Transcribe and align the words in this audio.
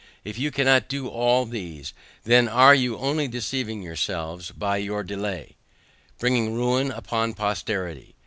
If 0.23 0.39
you 0.39 0.49
cannot 0.49 0.87
do 0.89 1.09
all 1.09 1.45
these, 1.45 1.93
then 2.23 2.47
are 2.47 2.73
you 2.73 2.97
only 2.97 3.27
deceiving 3.27 3.83
yourselves, 3.83 4.49
and 4.49 4.57
by 4.57 4.77
your 4.77 5.03
delay 5.03 5.57
bringing 6.19 6.55
ruin 6.55 6.89
upon 6.89 7.35
posterity. 7.35 8.15